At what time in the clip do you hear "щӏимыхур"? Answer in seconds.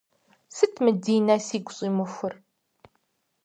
1.77-2.33